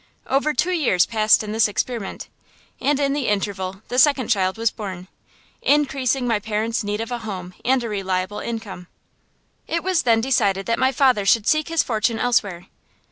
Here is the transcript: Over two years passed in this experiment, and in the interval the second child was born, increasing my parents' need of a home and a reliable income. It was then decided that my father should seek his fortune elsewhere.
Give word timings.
Over 0.25 0.55
two 0.55 0.71
years 0.71 1.05
passed 1.05 1.43
in 1.43 1.51
this 1.51 1.67
experiment, 1.67 2.27
and 2.79 2.99
in 2.99 3.13
the 3.13 3.27
interval 3.27 3.83
the 3.87 3.99
second 3.99 4.29
child 4.29 4.57
was 4.57 4.71
born, 4.71 5.07
increasing 5.61 6.25
my 6.25 6.39
parents' 6.39 6.83
need 6.83 7.01
of 7.01 7.11
a 7.11 7.19
home 7.19 7.53
and 7.63 7.83
a 7.83 7.87
reliable 7.89 8.39
income. 8.39 8.87
It 9.67 9.83
was 9.83 10.01
then 10.01 10.19
decided 10.19 10.65
that 10.65 10.79
my 10.79 10.91
father 10.91 11.23
should 11.23 11.45
seek 11.45 11.67
his 11.67 11.83
fortune 11.83 12.17
elsewhere. 12.17 12.65